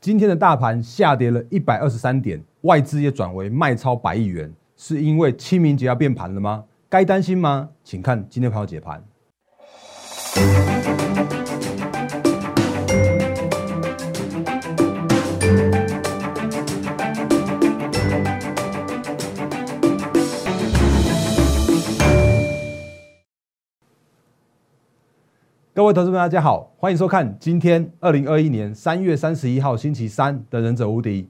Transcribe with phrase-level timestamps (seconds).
[0.00, 6.64] 今天的大盘下跌了一百二十三点，外资也转为卖超百亿元，是因为清明节要变盘了吗？
[6.88, 7.68] 该担心吗？
[7.84, 9.04] 请看今天朋友解盘。
[25.80, 31.22] 各位投资们，大家好，欢迎收看今天二零二一年三月三十一号星期三的《忍者无敌》，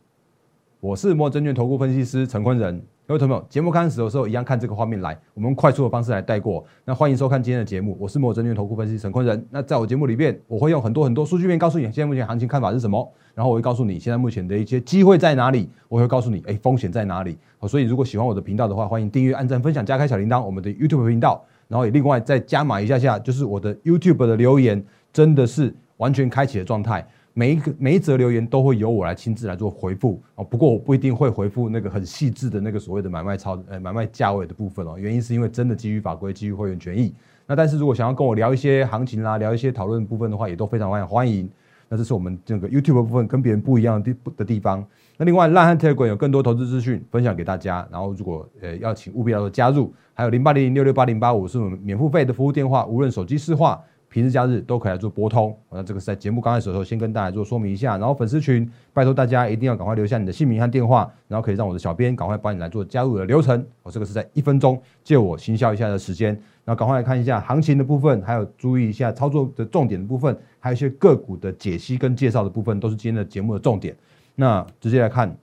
[0.80, 2.82] 我是摩证券投顾分析师陈坤仁。
[3.06, 6.64] 各位朋友，节目开始的时候一样看这个画面来，我们快速的方式来带过。
[6.84, 9.46] 那欢迎收看今天的节目，我是摩证券投顾分析师陈坤仁。
[9.50, 17.38] 那在我节目里面，我会用很多很多数据面告诉你现在目前行情看法是什么，然后我会告诉你现在目前的一些机会在哪里，我会告诉你哎风险在哪里。
[17.68, 21.40] 所以如果喜欢我的频道的话，欢迎订阅、按赞、分享、加开小铃铛，我们的 YouTube 频道。
[21.70, 30.42] 然后也另外再加码一下下，就是我的 YouTube 的留言真的是完全开启的状态，每一个每一则留言都会由我来亲自来做回复哦。
[30.42, 37.14] 不过我不一定会回复那个很细致的那个所谓的买卖超呃买卖价位的部分哦，原因是因为真的基于法规、基于会员权益。
[37.46, 41.48] 那但是如果想要跟我聊一些行情啦，聊一些讨论部分的话，也都非常欢迎欢迎。
[41.88, 44.84] 那这是我们这个 YouTube 部分跟别人不一样的地的地方。
[45.20, 47.86] 那另外，烂汉 Telegram 有更多投资资讯分享给大家。
[47.92, 55.54] 然后，如果呃要请务必要做加入，还有零八零零六六八零八五是我们免付费的服务电话，无论手机市话、平日假日都可以来做拨通。
[55.70, 57.98] 那这个是在节目刚开始的时候先跟大家做说明一下。
[57.98, 63.62] 然后粉丝群，拜托大家一定要赶快留下你的姓名和电话，然后可以让我的小编赶快帮你来做加入的流程。
[63.82, 66.28] 我这个是在一分钟借我行销一下的时间，
[66.64, 73.94] 然后赶快来看一下行情的部分，还有注意一下操作的重点的部分，还有一些个股的解析跟介绍的部分，都是今天的节目的重点。
[74.40, 75.36] 那直接来看。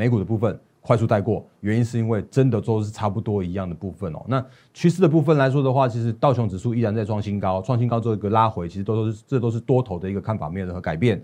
[0.00, 4.24] 美股的部分快速带过，原因是因为真的都是差不多一样的部分哦。
[4.28, 11.20] 那趋势的部分来说的话，其实道琼指数依然在创新高，创新高做一个拉回，其实都都是这都是多头的一个看法，没有任何改变。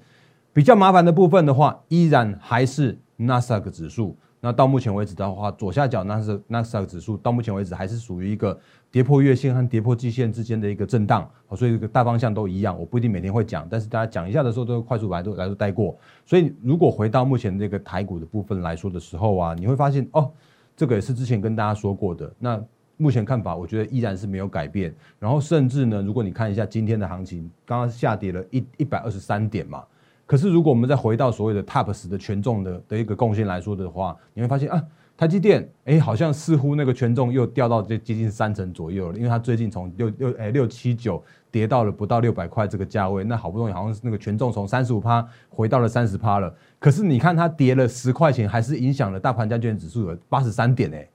[0.52, 4.16] 比较麻烦的部分的话，依然还是纳斯达克指数。
[4.40, 8.58] 那到目前为止的话，左下角那是纳斯达克指数，到目前为止还是属于一个
[8.94, 12.78] 跌破月线和跌破季线之间的一个震荡，所以这个大方向都一样。
[12.78, 15.98] 我不一定每天会讲，但是大家讲一下的时候，都快速来都来都带过。
[16.24, 20.30] 所以如果回到目前这个台股的部分来说的时候啊，你会发现哦，
[20.76, 22.32] 这个也是之前跟大家说过的。
[22.38, 22.64] 那
[22.96, 24.94] 目前看法，我觉得依然是没有改变。
[25.18, 29.82] 然后甚至呢，如果你看一下今天的行情，刚刚下跌了一一百二十三点嘛。
[30.24, 34.80] 可是，如果我们再回到所谓的 TOP 十的权重的的一个贡献来说的话，你会发现啊，
[35.16, 46.52] 台积电哎，好像似乎那个权重又掉到这接近三成左右了，因为它最近从六六哎六七九跌到了不到六百块这个价位，那好不容易好像是那个权重从三十五趴回到了三十趴了。
[46.80, 51.08] 可是你看它跌了十块钱，还是影响了大盘加权指数有八十三点哎。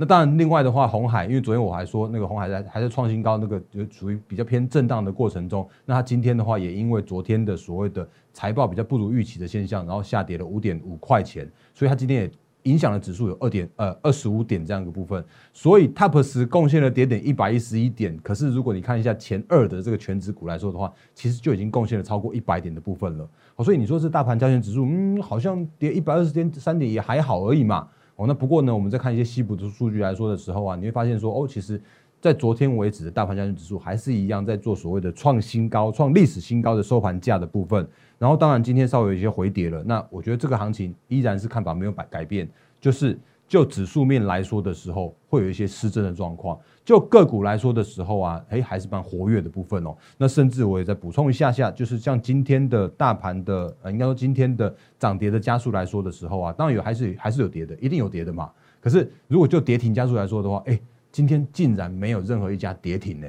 [0.00, 5.68] 那当然，另外的话，红海，因为昨天我还说那个红海在还在创新高，那个就属于比较偏震荡的过程中。
[5.84, 12.30] 那它今天的话，也因为昨天的所谓的财报比较不如预期的现象，然后下跌了五点五块钱，所以它今天也
[12.68, 15.24] 影响的指数有二点呃二十五点这样一个部分。
[15.52, 23.28] 所以 TOP 十贡献了跌点一百一十一点，可是如果你看一下前二的这个全指股来说的话，其实就已经贡献了超过一百点的部分了。
[23.64, 27.88] 所以你说是大盘加权指数，嗯，好像跌一百二十点三点也还好而已嘛。
[28.16, 31.80] 哦，那不过呢，我们在看一些西部的数据来说的时候啊，你会发现说，哦，其实，
[32.20, 37.88] 在昨天为止的大盘加权指数还是一样在做所谓的创新高、创历史新高的收盘价的部分。
[38.18, 39.82] 然后，当然今天稍微有一些回跌了。
[39.84, 42.48] 那我觉得这个行情依然是看法没有改改变，
[42.80, 43.18] 就是。
[43.48, 46.60] 就指数面来说的时候，会有一些失真的状况。
[46.84, 49.96] 就个股来说的时候啊，哎，还是蛮活跃的部分哦。
[50.18, 58.50] 那甚至我也再补充一下下，就是像今天的大盘的，呃，应该说今天的涨跌的加速来说的时候啊，当然有还是还是有跌的，一定有跌的嘛。
[58.82, 60.78] 可是如果就跌停加速来说的话，哎，
[61.10, 63.26] 今天竟然没有任何一家跌停呢。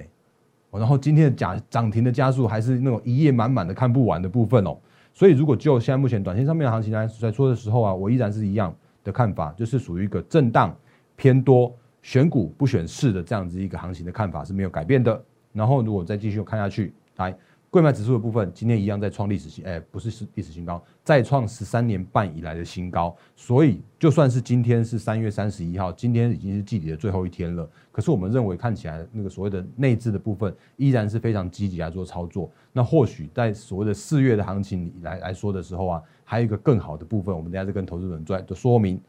[0.72, 4.78] 然后今天的假涨停的加速还是那种一页满满的看不完的部分哦。
[5.14, 8.76] 所以如果就现在目前短线上面的行情来来说的时候啊，我依然是一样。
[9.02, 10.76] 的看法就是属于一个震荡
[11.16, 15.24] 偏多、选股不选市的这样子一个行情的看法是没有改变的。
[15.54, 17.34] 然后如果再继续看下去，来，
[17.70, 23.16] 贵买指数的部分今天一样在创历史新，哎，不是是历史新高，再创十三年半以来的新高。
[23.36, 27.70] 所以就算是今天是三月三十一号，今天已经是季底的最后一天了。
[27.92, 32.50] 可是我们认为看起来那个所谓的内置的部分依然是非常积极来做操作。
[32.74, 36.02] 那或许在所谓的四月的行情来来说的时候啊。
[36.30, 39.02] 还有一个更好的部分，我们等下再跟投资人做的说明。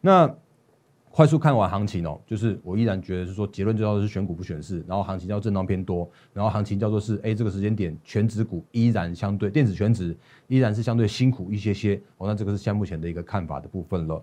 [0.00, 0.32] 那
[1.16, 10.16] 快速看完行情哦，就是我依然觉得是说结论就叫做是选股不选市，然后行情叫震荡偏多，然后行情叫做是哎这个时间点全指股依然相对电子全指
[10.48, 14.20] 依然是相对辛苦一些些哦，那这个是现目前的一个看法的部分了。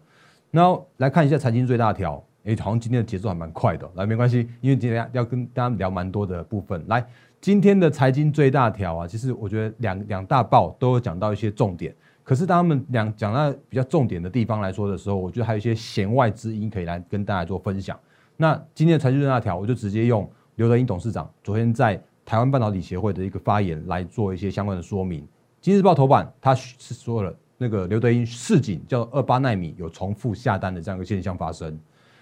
[0.50, 3.90] 然后来看一下财经最大条，哎，好像今天的节奏还蛮快的。
[3.96, 6.84] 来，没关系，因为今天要跟大家聊蛮多的部分。
[6.90, 7.08] 来，
[7.40, 11.96] 今天的财经最大条啊，其实我觉得两两大报都有讲到一些重点。
[12.23, 18.00] 可是当他们两讲到比较重点的地方来说的时候，我觉得还有一些弦外之音可以来跟大家做分享。
[18.38, 25.27] 那今天的财经最大条，我就直接用刘德英董事长昨天在台湾半导体协会的一个发言来做一些相关的说明。
[25.59, 31.77] 今日报头版他是说了，那个刘德英市井叫二八纳米有重复下单的这样一个现象发生。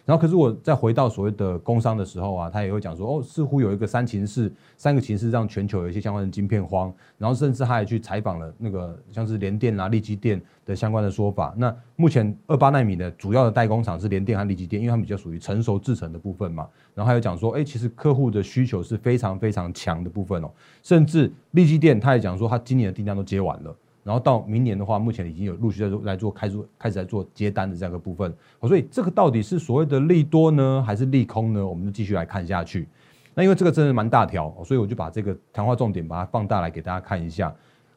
[0.05, 6.91] 然后，可是我再回到所谓的工商的时候啊，他也会讲说，哦，似乎有一个三秦式，三个秦式让全球有一些相关的晶片荒。
[7.17, 11.53] 然后，甚至他也去采访了那个像是联电啊、力基电的相关的说法。
[11.57, 16.67] 那目前二八纳米的主要的代工厂是联电和力基电，因为他们比较属于成熟制程的部分嘛。
[16.95, 20.49] 然后还有讲说，哎，其实客户的需求是非常非常强的部分哦。
[20.81, 23.75] 甚至力基电他也讲说，他今年的订单都接完了。
[24.03, 31.65] 然后到明年的话，目前已经有陆续在做来做开做开始在做接单的这样一个部分，所以这个到底是所谓的利多呢，还是利空呢？
[31.65, 32.87] 我们就继续来看下去。
[33.35, 37.53] 那因为这个真的蛮大条，所以我就把这个谈话重点把它放大来给大家看一下。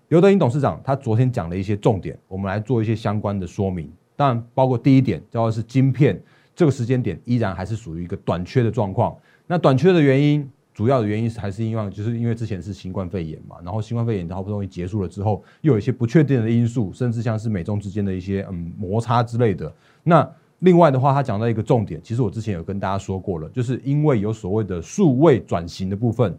[0.09, 3.91] 刘德英董事长他昨天讲了一些重点，我们来做一些相关的说明。
[4.17, 6.21] 当然，包括第一点，叫做是晶片
[6.55, 9.17] 这个时间点依然还是属于一个短缺的状况。
[9.47, 10.51] 那短缺的原因。
[10.75, 19.73] 主要的原因是还是因为就是因为之前是新冠肺炎嘛，然后新冠肺炎好不容易结束了之后，又有一些不确定的因素，甚至像是美中之间的一些嗯摩擦之类的。
[20.03, 20.29] 那
[20.61, 26.39] 另外的话，他讲到一个重点，其实我之前有跟大家说过了，就是因为有所谓的数位转型的部分，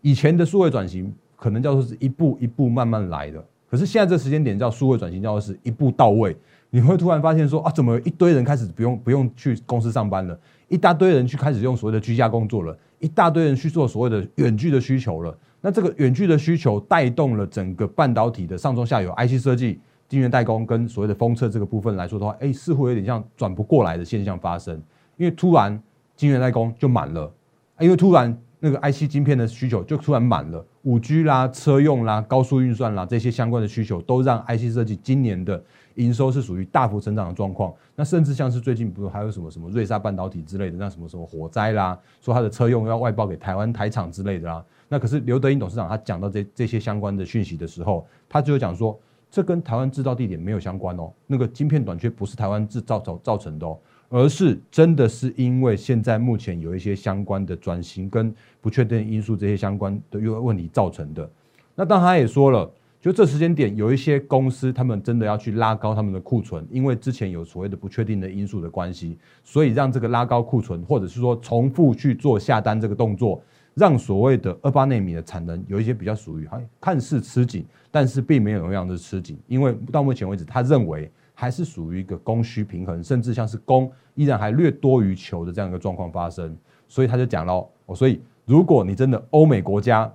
[0.00, 6.36] 以前的数位转型可能叫做是一步一步慢慢来的，可是现在这时间点叫数位转型，叫做是一步到位。
[6.70, 12.76] 你会突然发现说啊，怎么一堆人开始不用不用去公司上班了，一大堆人去开始用所谓的居家工作了。
[13.00, 19.78] 一大堆人去做所谓的远距的需求了，那这个远距的需求带动了整个半导体的上中下游 IC 设计、
[20.08, 24.74] 晶圆代工跟所谓的封测这个部分来说的话，哎，似乎有点像转不过来的现象发生，
[25.16, 25.80] 因为突然
[26.16, 27.32] 晶圆代工就满了，
[27.78, 35.62] 因为突然那个 IC 晶片的需求就突然满了，五 G 啦、车用啦、高速运算啦这些相关的需求都让 IC 设计今年的。
[35.94, 44.64] 营收是属于大幅成长的状况，那甚至像是最近不是还有什么什么瑞萨半导体之类的，那什么什么火灾啦，说它的车用要外包给台湾台厂之类的啦。
[44.88, 48.96] 那可是刘德英董事长他讲到这这些相关的讯息的时候，他就讲说，
[49.28, 53.76] 这跟台湾制造地点没有相关哦，那个晶片短缺不是台湾制造造造成的哦，
[54.08, 61.30] 而是真的是因为现在目前有一些相关的转型跟不确定因素这些相关的个问题造成的。
[61.74, 62.70] 那当他也说了。
[63.00, 73.40] 就这时间点，有一些公司他们真的要去拉高他们的库存，因为之前有所谓的不确定的因素的关系，所以让这个拉高库存，或者是说重复去做下单这个动作，
[73.74, 81.08] 让所谓的二八纳米的产能有一些比较属于还看似吃紧，但是并没有那样的吃紧，因为到目前为止，他认为
[81.40, 86.56] 还是属于一个供需平衡，甚至像是供依然还略多于求的这样一个状况发生，
[86.88, 90.12] 所以他就讲了哦，所以如果你真的欧美国家。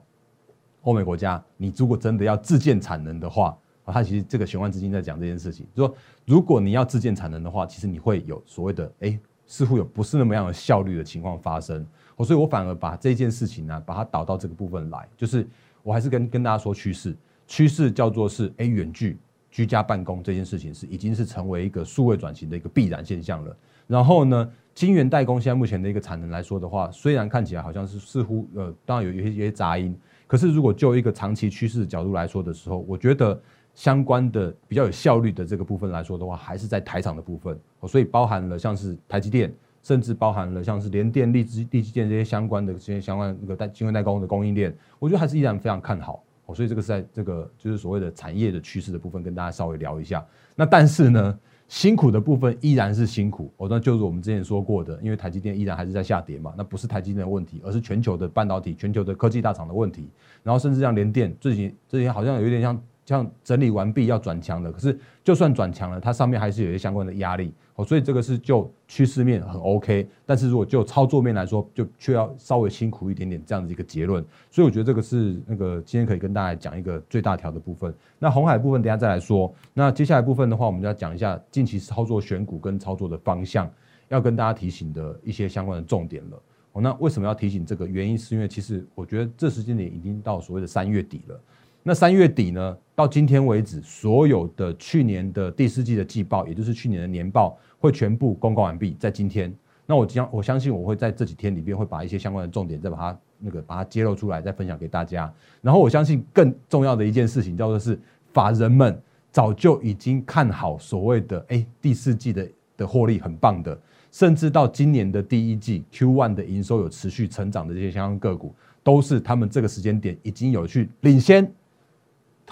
[0.81, 9.17] 欧美国家，你如果真的要自建产能的话，啊，它其实这个玄幻资金在讲这件事情，就说如果你要自建产能的话，其实你会有所谓的，哎，
[9.47, 11.87] 似乎有不是那么样的效率的情况发生。
[12.17, 15.47] 哦，所以我反而把这件事情呢，把它导到这个部分来，就是
[15.83, 17.15] 我还是跟跟大家说趋势，
[17.47, 19.17] 趋势叫做是，哎，远距
[19.53, 23.55] 居家办公这件事情是已经是成为一个数位转型的一个必然现象了。
[23.85, 29.95] 然后呢，晶圆代工现在目前的一个产能来说的话，虽然看起来好像是似乎呃，当然有有些一些杂音。
[30.25, 33.39] 可是，如果就一个长期趋势角度来说的时候，我觉得
[33.75, 37.55] 相关的比较有效率的这个部分来说的话，还是在台厂的部分。
[37.87, 46.23] 所以包含了像是台积电，甚至包含了像是联电、力基、立基电这些相关的这些相关那个代晶圆代工的供应链，我觉得还是依然非常看好。
[46.53, 50.25] 所以这个是在这个就是所谓的产业的趋势的部分，跟大家稍微聊一下。
[50.55, 51.39] 那但是呢？
[51.69, 60.07] 辛苦的部分依然是辛苦，哦，那就是我们之前说过的，因为台积电依然还是在下跌嘛，那不是台积电的问题，而是全球的半导体、全球的科技大厂的问题，
[60.43, 62.79] 然后甚至像联电最近最近好像有点像。
[63.05, 77.93] 像整理完毕要转强的，可是就算转强了，它上面还是有一些相关的压力哦，所以这个是就趋势面很 OK，但是如果就操作面来说，就却要稍微辛苦一点点这样的一个结论，所以我觉得这个是那个今天可以跟大家讲一个最大条的部分。
[78.19, 83.69] 那红海部分等下再来说，那接下来部分的话，我们就要讲一下近期操作选股跟操作的方向，
[84.07, 86.41] 要跟大家提醒的一些相关的重点了。
[86.71, 87.85] 哦，那为什么要提醒这个？
[87.85, 91.39] 原因是因为其实我觉得这时间点已经到所谓的三月底了。
[91.85, 92.77] 那三月底呢？
[92.95, 99.53] 到今天为止，所有的去年的第四季的季报，也就是去年的年报，会全部公告完毕，在今天。
[99.85, 105.31] 那我将我相信我会在这几天里边会把一些相关的重点再把它那个把它揭露出来，再分享给大家。
[105.61, 107.99] 然后我相信更重要的一件事情叫做是
[108.31, 108.97] 法人们
[109.29, 112.47] 早就已经看好所谓的哎第四季的
[112.77, 113.77] 的获利很棒的，
[114.09, 121.51] 甚至到今年的第一季 Q one 的营收有持续成长的这些相关个股，都是他们这个时间点已经有去领先，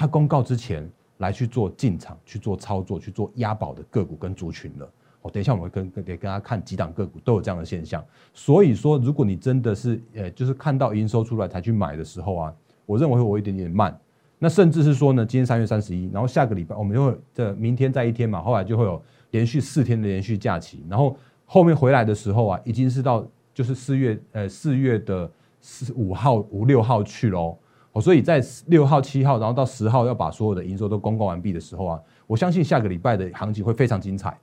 [0.01, 0.89] 他公告之前
[1.19, 4.91] 来去做进场、去做操作、去做押宝的个股跟族群了。
[5.21, 8.03] 哦，等一下我们跟跟给大家看几档个股都有这样的现象。
[8.33, 12.53] 所以说，如果你真的是呃，就是看到营收出来才去买的时候啊，
[12.87, 13.95] 我认为会有一点点慢。
[14.39, 21.15] 那甚至是说呢，今天三月三十一，然后下个礼拜我们就会这明天再一天嘛，后来就会有连续四天的连续假期，然后
[21.45, 27.55] 后面回来的时候啊，已经是到就是四月呃四月的四五号五六号去喽。
[27.93, 34.37] 哦所以在六号七号，然后到十号要把所有的营收都公告完毕的时候啊，我相信下个礼拜的行情会非常精彩。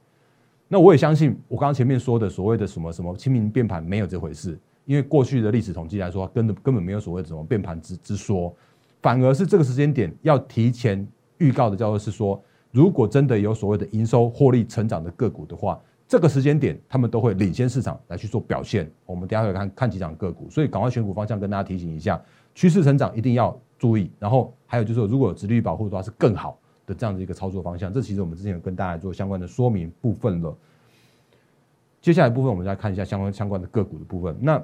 [0.68, 8.54] 那我也相信我刚刚前面说的所谓的什么什么清明变盘没有这回事，因为过去的历史统计来说，根本根本没有所谓的什么变盘之之说。
[9.00, 11.06] 反而是这个时间点要提前
[11.38, 18.90] 预告的，叫做是说，如果真的有所谓的营收获利成长的个股的话，这个时间点他们都会领先市场来去做表现。
[19.06, 22.20] 我们等下会看看几档个股，所以赶快选股方向跟大家提醒一下，
[22.58, 24.10] 趋势成长一定要注意。
[24.18, 27.92] 然后还有就是说，如果有殖利率保护的话，是更好的这样的一个操作方向。
[27.92, 30.52] 这其实我们之前有跟大家做相关的说明部分了。
[32.00, 34.36] 接下来部分我们再看一下相关相关的个股的部分。
[34.40, 34.60] 那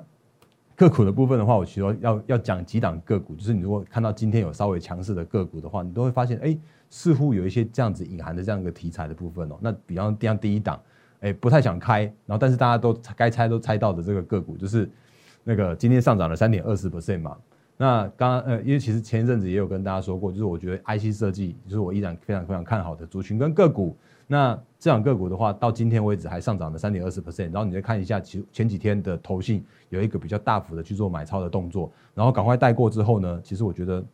[0.74, 6.58] 个股的部分的话，我其实要要讲几档个股，就是你如果看到今天有稍微强势的个股的话，你都会发现，哎，
[6.90, 9.56] 似乎有一些这样子隐含的这样一个题材的部分哦。
[9.60, 10.80] 那比方像第一档，
[11.20, 14.90] 哎，不太想开，然后但是大家都该猜都猜到的这个个股，就是
[15.44, 17.36] 那个今天上涨了三点二十 percent 嘛。
[17.76, 23.96] 那刚刚呃，因为其实前一阵子也有跟大家说过，就是我觉得 IC 设计就是我依然非常非常看好的族群跟个股。
[24.26, 34.04] 那这两个股的话，到今天为止还上涨了三点二十 percent，然后你再看一下，其前几天的投信有一个比较大幅的去做买超的动作，然后赶快带过之后呢，其实我觉得，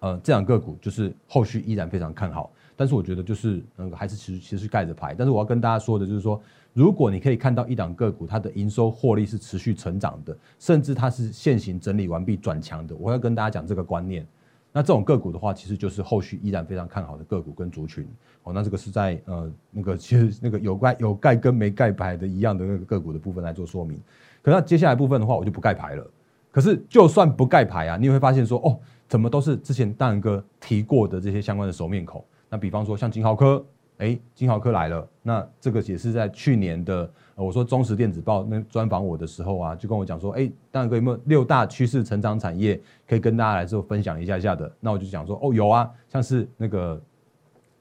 [0.00, 6.40] 呃，这两个股就是后续依然非常看好，但是我觉得就是那个还是其实其实盖着牌，但是我要跟大家说的就是说，
[6.76, 14.26] 如果你可以看到一档个股它的营收获利是持续成长的，甚至它是现行整理完毕转强的，我要跟大家讲这个观念。
[14.74, 18.06] 那这种个股的话，其实就是后续依然非常看好的个股跟族群
[18.42, 18.52] 哦。
[18.52, 23.98] 那这个是在呃那个其实那个有盖有盖跟没盖牌的一样的那个个股的部分来做说明。
[24.42, 26.06] 可那接下来部分的话，我就不盖牌了。
[26.52, 28.78] 可是就算不盖牌啊，你也会发现说哦，
[29.08, 32.22] 怎么都是之前大仁哥提过的这些相关的熟面孔。
[32.50, 33.64] 那比方说像金豪科，
[33.98, 37.10] 哎，金豪科来了，那这个也是在去年的。
[37.34, 44.70] 我说中实电子报那专访我的时候啊，就跟我讲说，哎，大哥有没有六大趋势成长产业可以跟大家来做分享一下下的？
[44.80, 46.98] 那我就讲说，哦，有啊，像是那个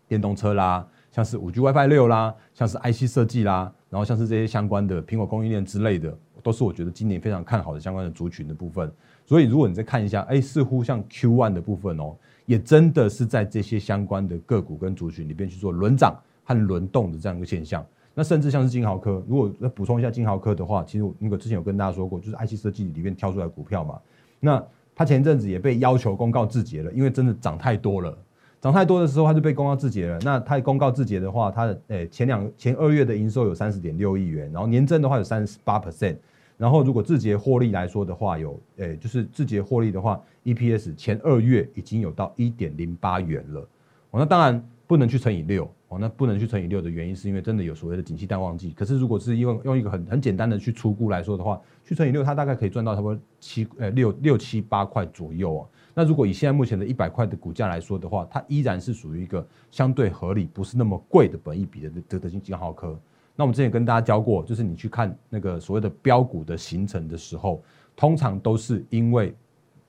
[0.10, 8.92] 电动车啦，像是五 G WiFi 六啦，像是 IC 设计啦，然后像是这些相关的苹果供应链之类的，都是我觉得今年非常看好的相关的族群的部分。
[9.26, 12.14] 所以如果你再看一下，哎，似乎像 Q one 的部分哦，
[12.46, 17.86] 也真的是在这些相关的个股跟族群里边去做轮涨和轮动的这样一个现象。
[18.14, 24.00] 那甚至像是金豪科，如果要补充一下金豪科的话，其实我那个之前有跟大家说过，就是 IC 设计里面挑出来股票嘛。
[24.40, 24.64] 那
[24.96, 28.18] 他前一阵子也被要求公告自结了，因为真的涨太多了，
[28.62, 30.18] 涨太多的时候他就被公告自结了。
[30.22, 36.16] 那他公告自结的话，他的诶前两前二月的营收有三十点六亿元，然后年增的话有三十八 percent，
[36.58, 43.60] 然后如果字节获利来说的话，有诶就是字节获利的话，EPS 前二月已经有到一点零八元了。
[44.12, 45.70] 哦，那当然不能去乘以六。
[45.88, 48.72] 哦那不能去乘以六的原因，是因为真的有所谓的景气淡旺季。
[48.72, 55.70] 可是如果是用用一个很很简单的去出估来说的话，去乘以六，它大概可以赚到差不多七呃六六七八块左右啊。
[55.94, 63.00] 那如果以现在目前的一百块的股价来说的话，它依然是属于一个相对合理、不是那么贵的本益比的德德金金浩科。
[63.36, 67.62] 那我们之前跟大家教过，就是你去看那个所谓的标股的形成的时候，
[67.96, 69.36] 通常都是因为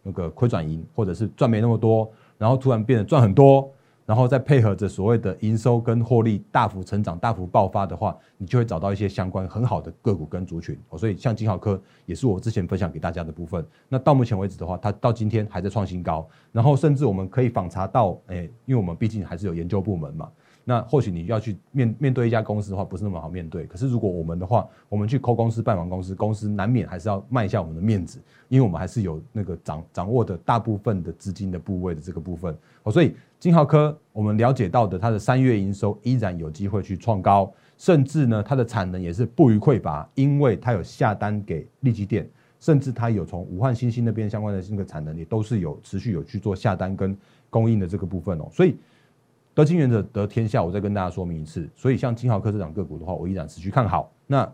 [0.02, 3.70] 那个亏转盈，或者是赚没那么多，然后突然变得赚很多。
[4.04, 10.78] 然后再配合着所谓的营收跟获利大幅成长、大幅爆发的话，你就会找到一些相关很好的个股跟族群。
[10.96, 13.66] 所以像金豪科也是我之前分享给大家的部分。
[13.88, 16.24] 那到目前为止的话，它到今天还在创新高。
[16.52, 20.30] 然后甚至我们可以访查到，哎，因为我们毕竟还是有研究部门嘛。
[20.68, 23.64] 那或许你要去面面对一家公司的话，不是那么好面对。
[23.66, 32.52] 可是如果我们的话，我们去抠公司、拜访公司，公司难免还是要卖一下我们的面子，因为我们还是有那个掌掌握的大部分的资金的部位的这个部分。
[32.82, 47.16] 哦，所以金浩科我们了解到的，它的三月营收依然有机会去创高，甚至呢，它的产能也是不予匮乏，因为它有下单给立基电，甚至它有从武汉新兴那边相关的那个产能也都是有持续有去做下单跟
[47.50, 48.76] 供应的这个部分哦，所以。
[49.56, 51.66] 得金原则得天下，我再跟大家说明一次。
[51.74, 54.12] 所以像金豪科这档个股的话，我依然持续看好。
[54.26, 54.46] 那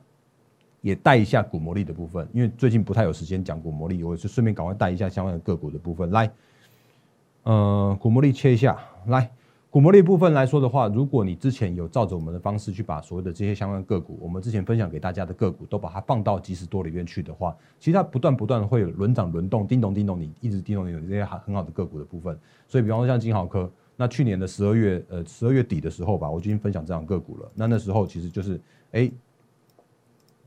[0.80, 6.08] 也带一下股魔力的部分，因为最近不太有时间讲股魔力，我就顺便赶快带一下相关的个股的部分。
[6.12, 6.30] 来，
[7.42, 8.78] 呃，股魔力切一下。
[9.06, 9.28] 来，
[9.70, 22.38] 股魔力部分来说的话，如果你之前有照着我们的方式去把所有的这些相关个股，我们之前分享给大家的个股，都把它放到即时多里面去的话，其实它不断不断会有轮涨轮动，叮咚叮咚，你一直叮咚叮咚这些很很好的个股的部分。
[22.68, 27.50] 所以，比方说像金豪科，那去年的十二月呃十二月底的时候吧，我就已经分享这样个股了。
[27.54, 28.60] 那那时候其实就是
[28.92, 29.10] 哎，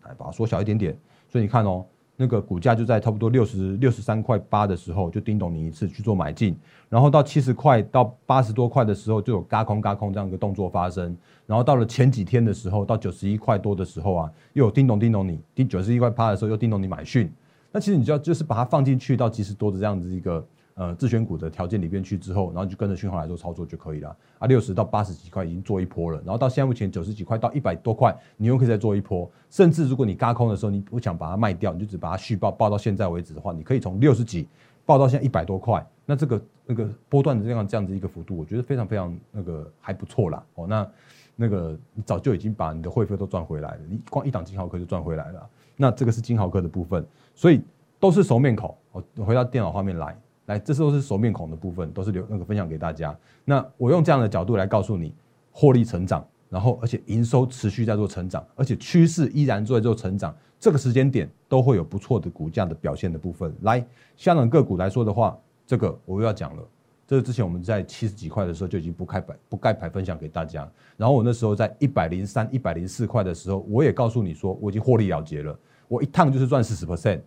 [0.03, 0.97] 来把它缩小一点点，
[1.29, 1.85] 所以你看哦。
[2.17, 6.55] 那个股价就在差不多六十六十三块八的时候，就叮咚你一次去做买进，
[6.87, 11.13] 然后到七十块到八十多块的时候，就有嘎空嘎空这样一个动作发生，
[11.45, 17.29] 然后到了前几天的时候，到九十一块多的时候啊，又有叮咚叮咚你，第九十一块八的时候又叮咚你买讯，
[17.69, 20.41] 那其实你就要就是把它放进去到即时多的这样子一个。
[20.75, 24.09] 呃，自选股的条件里边去之后，然后就跟着讯号来做操作就可以了。
[24.39, 29.29] 啊，六十到八十几块已经做一波了，然后到现在目前九十几块到一百多块，你又可以再做一波。
[29.49, 34.49] 甚至如果你嘎空的时候，你不想把它卖掉，你就只把它续报，报到现在为止的话，你可以从六十几
[34.85, 35.85] 报到现在一百多块。
[36.05, 40.43] 那这个那个波段的这样这样子一个幅度，我觉得非常非常那个还不错啦。
[40.55, 40.91] 哦，那
[41.37, 45.49] 那个你早就已经把你的会费都赚回来了，你光一档金豪科就赚回来了。
[45.77, 47.61] 那这个是金豪科的部分，所以
[47.97, 48.75] 都是熟面孔。
[48.91, 50.19] 我回到电脑画面来。
[50.45, 53.17] 来，这都是熟面孔的部分，都是留那个分享给大家。
[53.43, 55.13] 那我用这样的角度来告诉你，
[55.51, 63.51] 获利成长，然后而且营收持续在做成长，而且趋势依然在做成长，这个时间点都会有不错的股价的表现的部分。
[63.61, 63.85] 来，
[64.15, 66.63] 香港个股来说的话，这个我又要讲了。
[67.07, 75.55] 这个之前我们在七十几块的时候就已经不开牌不盖牌分享给大家，然后我那时候在一百零三、一百零四块的时候，我也告诉你说我已经获利了结了，
[75.87, 77.21] 我一趟就是赚四十 percent。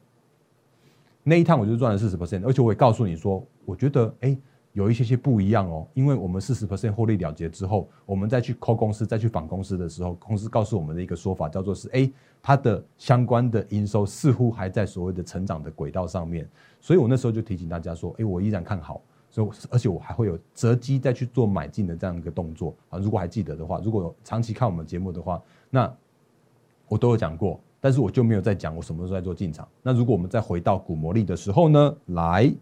[1.28, 4.36] 那一趟我就赚了四十 percent，而且我也告诉你说，我觉得哎
[4.72, 16.48] 有一些些不一样哦，因为我们四十 percent 获利了结之后，我们再去扣公司、再去访公司的时候，公司告诉我们的一个说法叫做是哎，它的相关的营收似乎还在所谓的成长的轨道上面，
[16.80, 25.92] 所以我那时候就提醒大家说，哎，我依然看好，所以而且我还会有择机再去做买进的这样一个动作啊，如果还记得的话，如果长期看我们节目的话，那
[26.86, 27.60] 我都有讲过。
[27.80, 29.68] 但是我就没有再讲我什么时候在做进场。
[29.82, 31.96] 那如果我们再回到股魔力的时候呢？
[32.06, 32.52] 来，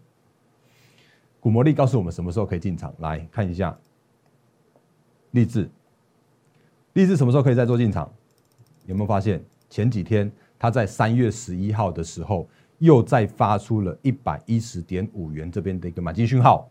[1.39, 2.93] 股魔力告诉我们什么时候可以进场。
[2.99, 3.75] 来看一下，
[5.31, 5.67] 励志，
[6.93, 8.07] 励志什么时候可以再做进场？
[8.85, 16.69] 有没有发现前几天他在三月十一号的时候又再发出了一百一十点五元这边的一个买进讯号？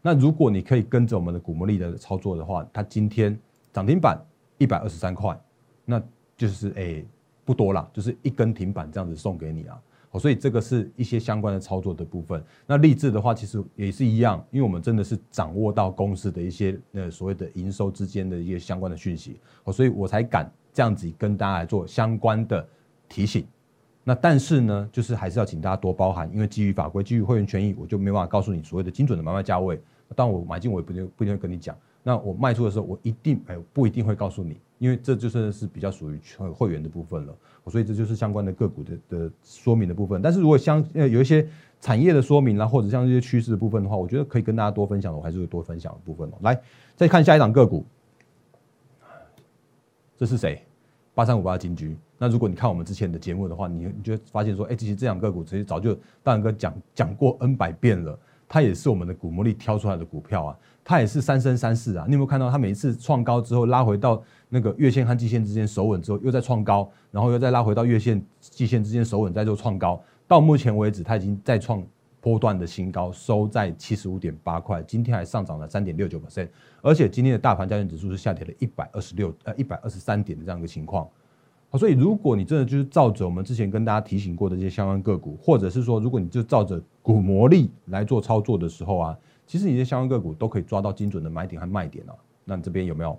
[0.00, 3.36] 那如果你可以跟着我们的股魔力的操作的话，它今天
[3.72, 4.16] 涨停板
[4.56, 5.36] 一百二十三块，
[5.84, 6.00] 那
[6.36, 7.04] 就是诶。
[7.48, 9.80] 不多啦，就是一根停板这样子送给你啊，
[10.18, 12.44] 所以这个是一些相关的操作的部分。
[12.66, 19.40] 那励志的话，其实也是一样，因为我们真的是掌握到公司的一些呃所谓的营收之间的一些相关的讯息，
[19.72, 22.68] 所以我才敢这样子跟大家来做相关的
[23.08, 23.46] 提醒。
[24.04, 29.80] 那但是呢，就是还是要请大家多包涵，因为基于法规、基于会员权益，我就没办法告诉你所谓的精准的买卖价位。
[30.14, 31.74] 当我买进，我也不一定不一定会跟你讲。
[32.02, 34.58] 那我卖出的时候，我一定哎不一定会告诉你。
[34.78, 36.20] 因为这就是是比较属于
[36.54, 37.34] 会员的部分了，
[37.66, 40.22] 所以这就是相关的个股的的说明的部分。
[40.22, 41.44] 但是如果相呃有一些
[41.80, 46.34] 产业的说明啦，或者像这些趋势的部分的话，我觉得可以跟大家多分享，我还是会多分享的部分哦。
[46.42, 46.60] 来，
[46.94, 47.84] 再看下一档个股，
[50.16, 50.62] 这是谁？
[51.12, 51.96] 八三五八金居。
[52.16, 58.16] 那如果你看我们之前的节目的话，你你就发现说，哎，其实这两个股其实早就大然哥讲讲过 N 百遍了。
[58.50, 60.58] 它也是我们的股魔力挑出来的股票啊，
[60.88, 62.06] 它也是三生三世啊。
[62.06, 70.02] 你有没有看到它每一次创高之后拉回到那个月线和季线之间守稳之后，又再创高，然后又再拉回到月线、季线之间守稳，再做创高。
[70.26, 71.84] 到目前为止，它已经再创
[72.22, 76.48] 波段的新高，收在七十五点八块，今天还上涨了三点六九 percent，
[76.80, 81.06] 而且今天的大盘交易指数是下跌了一百二十六呃一百二十三点的这样一个情况。
[81.68, 92.12] 好，所以如果你真的就是照着我们之前跟大家提醒过的这些相关个股，或者是说，如果你就照着股魔力来做操作的时候啊，其实你的相关个股都可以抓到精准的买点和卖点哦。
[92.44, 93.18] 那你这边有没有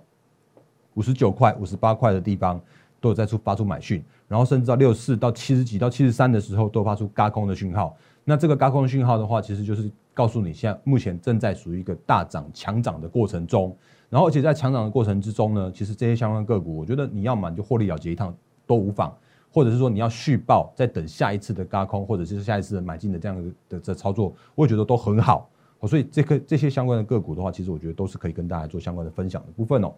[0.94, 2.58] 五十九块、五十八块的地方
[3.00, 7.96] 都有在出发出买讯，然后甚至到六十四到七十几到七十三的时候都发出嘎空的讯号。
[8.24, 13.76] 那这个嘎空的讯号的话，其实就是告诉你现在目前正在属于一个大涨强涨的过程中。
[14.08, 18.34] 然后，而且在强涨的过程之中呢，其实这些相关个股，我觉得你要么就获利了结一趟
[18.66, 19.16] 都无妨，
[19.52, 25.48] 或者是说你要续报，再等下一次的高空，或者是下一次的买进的这样的这操作，我也觉得都很好。
[25.86, 29.94] 所以这个这些相关的个股的话，其实我觉得都是可以跟大家做相关的分享的部分哦。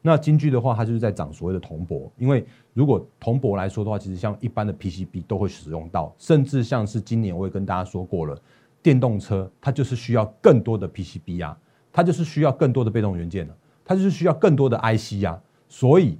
[0.00, 8.40] 那金居的话，它就是在涨所谓的铜箔，因为如果铜箔来说的话，其实像一般的 PCB 都会使用到，甚至像是今年我也跟大家说过了，
[8.82, 11.58] 电动车它就是需要更多的 PCB 啊。
[11.90, 16.16] 它就是需要更多的被动元件了，它就是需要更多的 IC 呀，所以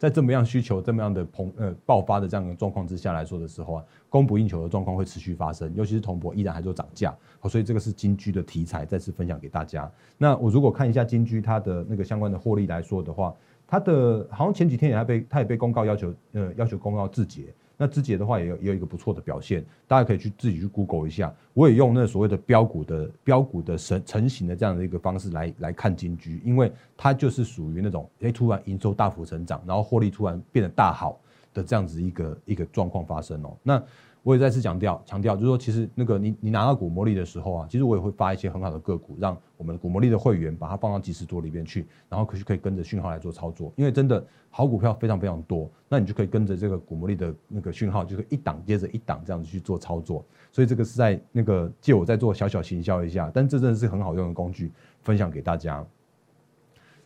[0.00, 9.92] 在这么样需求这么样的膨呃爆发的这样的状况之下来说的时候啊，供不应求的状况会持续发生，尤其是铜箔依然还做涨价，好，所以这个是金居的题材，再次分享给大家。
[10.16, 13.34] 那我如果看一下金居它的那个相关的获利来说的话，
[13.66, 17.52] 它的好像前几天也还被它也被公告要求呃要求公告自结。
[17.82, 21.34] 那肢节的话也有也有一个不错的表现，大家可以去自己去 Google 一下。
[21.54, 31.18] 我也用那所谓的标股的标股的成成型的这样的一个方式来来看金居，因为它就是属于那种哎突然营收大幅成长，然后获利突然变得大好
[31.54, 33.56] 的这样子一个一个状况发生哦。
[33.62, 33.82] 那
[34.22, 43.72] 我也再次强调，强调就是说，其实那个你你拿到股魔力的时候啊，其实我也会发一些很好的个股，让我们的股魔力的会员把它放到即时多里面去，然后可以可以跟着讯号来做操作。
[43.76, 50.24] 因为真的好股票非常非常多，那你就可以跟着这个股魔力的那个讯号，就是一档接着一档这样子去做操作。
[50.50, 55.84] 所以这个是在那个借我在做小小行销一下，但这真的是很好用的工具，分享给大家。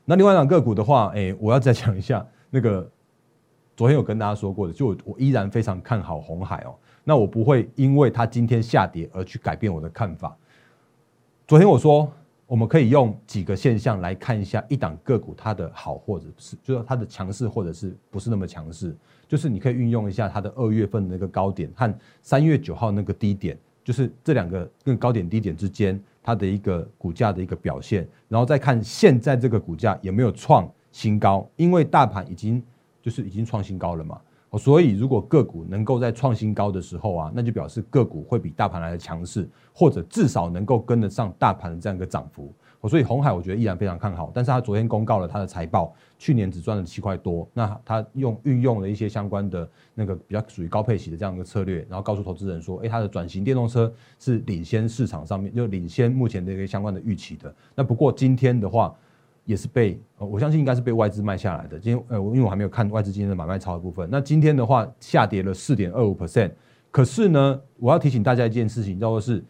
[0.07, 2.91] 那另外一档个股的话，哎，我要再讲一下那个
[3.77, 6.75] 昨天有跟大家说过的，就我依然非常看好红海哦。
[7.05, 10.35] 那我不会因为它今天下跌而去改变我的看法。
[11.47, 12.11] 昨天我说，
[12.55, 18.97] 我们可以用几个现象来看一下一档个股它的好或者是，就是它的强势或者是不是那么强势。
[19.27, 32.62] 就是你可以运用一下它的二月份那个高点和三月九号那个低点，就是这两个跟高点低点之间它的一个股价的一个表现，然后再看现在这个股价有没有创新高，因为大盘已经
[33.03, 34.21] 就是已经创新高了嘛。
[34.57, 42.53] 所以，如果个股能够在创新高的时候啊，那就表示个股会比大盘来的强势，或者至少能够跟得上大盘的这样一个涨幅。
[42.87, 57.55] 所以红海我觉得依然非常看好，但是他昨天公告了他的财报，去年只赚了七块多，那他用运用了一些相关的那个比较属于高配息的这样一个策略，然后告诉投资人说，哎，他的转型电动车是领先市场上面，就领先目前的一个相关的预期的。
[57.75, 58.95] 那不过今天的话。
[59.45, 61.79] 也是被，我相信应该是被外资卖下来的。
[61.79, 64.09] 今天，呃，因为我还没有看外资今天的买卖超的部分。
[64.11, 66.51] 那今天的话，下跌了四点二五 percent。
[66.91, 69.45] 可是呢，我要提醒大家一件事情，叫做是，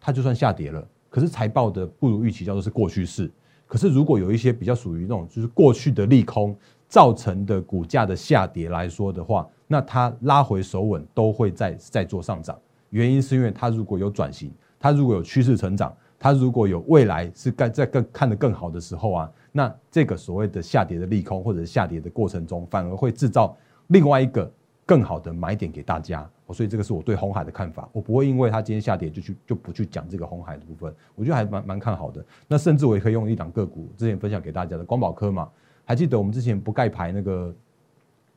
[0.00, 3.30] 它就算下跌了，可是财报的不如预期，叫做是过去式。
[3.66, 6.56] 可是如果有一些比较属于那种就是过去的利空
[6.88, 12.58] 造成的股价的下跌来说的话，那它拉回手稳都会再再做上涨。
[12.90, 15.96] 原因是因为它如果有转型，它如果有趋势成长。
[16.26, 24.52] 它如果有未来是更在更看得更好的时候啊，那这个所谓的下跌的利空或者是下跌的过程中，反而会制造另外一个
[24.84, 26.28] 更好的买点给大家。
[26.52, 32.24] 所以这个是我对红海的看法，我不会因为它今天下跌就去就不去讲这个红海的部分，我觉得还蛮蛮看好的。
[32.48, 35.48] 那甚至我也可以用一档个股之前分享给大家的光宝科嘛，
[35.84, 37.54] 还记得我们之前不盖牌那个，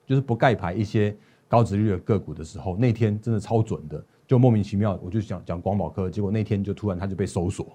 [0.06, 1.15] 就是不盖牌一些
[1.47, 4.04] 高值率的个股的时候，那天真的超准的。
[4.29, 7.65] 就莫名其妙，我就想讲广宝科，结果那天就突然他就被搜索，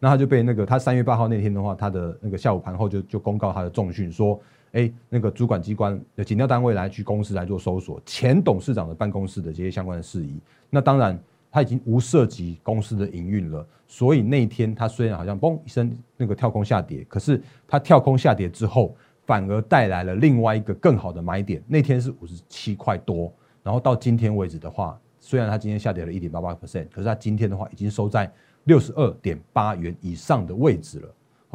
[0.00, 4.40] 那他就被那个他三月八号那天的话，他的那个下午盘后就就公告他的重讯说，
[4.72, 11.16] 哎，那个主管机关的检调单位来去公司来做搜索，前董事长的办公室的这些相关的事宜，那当然
[11.48, 18.96] 他已经无涉及公司的营运了，所以那天他虽然好像嘣一声那个跳空下跌，可是他跳空下跌之后，
[19.26, 25.00] 反而带来了另外一个更好的买点，那天是五十七块多，然后到今天为止的话。
[25.20, 28.28] 虽然它今天下跌了一点八八 percent，可是它今天的话已经收在
[28.64, 31.08] 六十二点八元以上的位置了。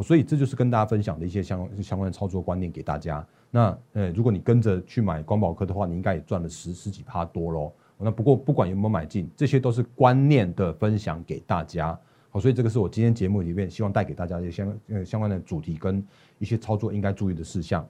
[0.03, 3.25] 所以这就是跟大家分享的一些相相关的操作观念给大家。
[3.49, 7.71] 那呃，如果你跟着去买光宝科的话，你应该也赚了十十几趴多喽。
[7.97, 11.97] 那不过不管有没有买进，这些都是观念的分享给大家。
[12.29, 16.05] 好，所以这个是我今天节目里面希望带给大家一些相呃相关的主题跟
[16.39, 17.87] 一些操作应该注意的事项。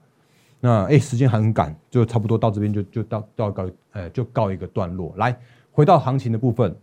[0.60, 5.36] 那哎，时间还很赶，就差不多到这边就就到到告呃就告一个段落来。
[5.76, 6.74] 回到行情的部分，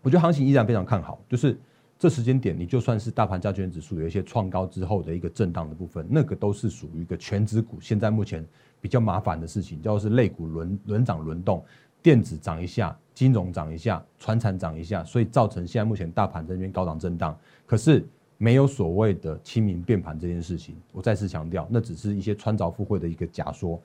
[0.00, 1.20] 我觉得行情依然非常看好。
[1.28, 1.54] 就是
[1.98, 7.78] 这时间点，你就算是大盘加权指数有一些创高之后的一个震荡的部分，那个都是属于一个全指股。
[7.78, 8.42] 现在目前
[8.80, 11.62] 比较麻烦的事情，叫做是类股轮轮涨轮动，
[12.02, 17.38] 电子涨一下，金融涨一下，船产涨一下，所以造成现在目前大盘这边高档震荡。
[17.66, 18.02] 可是
[18.38, 23.78] 没有所谓的清明变盘这件事情，我再次强调，那只是一些穿凿附会的一个假说。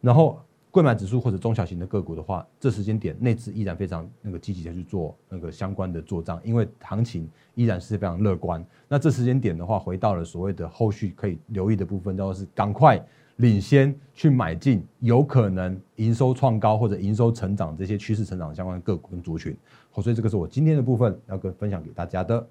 [0.00, 0.38] 然后。
[0.74, 8.66] 贵买指数或者中小型的个股的话，这时间点内资依然非常那个积极的去做那个相关的做账，因为行情依然是非常乐观。
[8.88, 13.00] 那这时间点的话，回到了所谓的后续可以留意的部分，叫做是赶快
[13.36, 19.56] 领先去买进有可能营收创高或者营收成长这些趋势成长相关的个股跟族群。
[19.92, 22.44] 好，所以这个是我今天的部分要跟分享给大家的。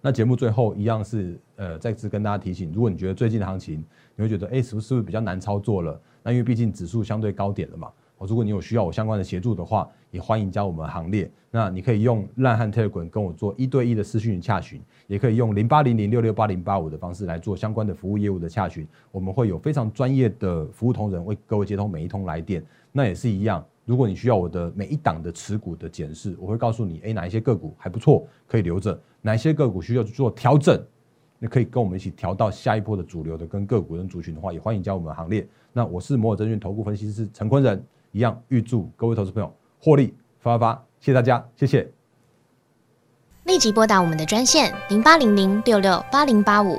[0.00, 3.84] 那节目最后一样是呃再次跟大家提醒，如果你觉得最近的行情
[4.16, 6.00] 你会觉得哎是不是比较难操作了？
[6.22, 11.30] 那因为毕竟指数相对高点了嘛，哦，如果你有需要我相关的协助的话，也欢迎加我们行列。
[11.50, 18.86] 那你可以用烂汉 Telegram 跟我做一对一的私讯洽询，也可以用零八零零六六八零八五的方式来做相关的服务业务的洽询。
[19.10, 22.64] 我们会有非常专业的服务同仁为各位接通每一通来电。
[22.92, 30.80] 那也是一样，如果你需要我的每一档的持股的检视，我会告诉你，哎，哪一些个股还不错，可以留着；哪一些个股需要去做调整，
[31.42, 35.44] 那可以跟我们一起调到下一波的主流的跟个股跟族群的话，也欢迎加入我们行列。
[35.72, 39.50] 那我是摩尔证券投顾分析师陈坤仁，一样预祝各位投资朋友
[39.80, 40.84] 获利发发发。
[41.00, 41.90] 谢谢大家，谢谢。
[43.44, 46.78] 立即拨打我们的专线零八零零六六八零八五